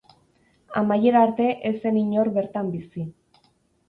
Amaiera 0.79 1.19
arte 1.25 1.45
ez 1.71 1.73
zen 1.83 1.99
inor 2.01 2.31
bertan 2.39 2.73
bizi. 2.77 3.05